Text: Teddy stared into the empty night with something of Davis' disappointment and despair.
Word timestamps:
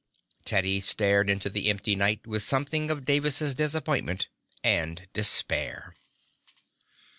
Teddy 0.45 0.79
stared 0.79 1.29
into 1.29 1.47
the 1.47 1.69
empty 1.69 1.95
night 1.95 2.25
with 2.25 2.41
something 2.41 2.89
of 2.89 3.05
Davis' 3.05 3.53
disappointment 3.53 4.29
and 4.63 5.07
despair. 5.13 5.95